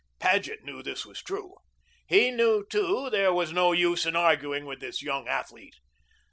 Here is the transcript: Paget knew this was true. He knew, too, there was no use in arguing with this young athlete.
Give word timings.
Paget 0.19 0.63
knew 0.63 0.81
this 0.81 1.05
was 1.05 1.21
true. 1.21 1.57
He 2.07 2.31
knew, 2.31 2.65
too, 2.67 3.11
there 3.11 3.31
was 3.31 3.53
no 3.53 3.71
use 3.71 4.03
in 4.03 4.15
arguing 4.15 4.65
with 4.65 4.79
this 4.79 5.03
young 5.03 5.27
athlete. 5.27 5.75